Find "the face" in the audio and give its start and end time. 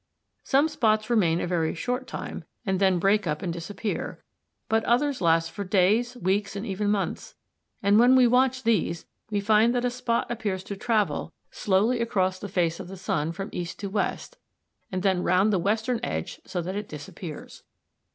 12.39-12.79